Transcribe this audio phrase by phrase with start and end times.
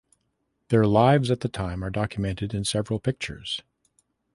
[0.69, 3.61] Their lives at the time are documented in several pictures.